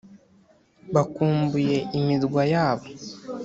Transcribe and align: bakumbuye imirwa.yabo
bakumbuye 0.93 1.77
imirwa.yabo 1.97 2.85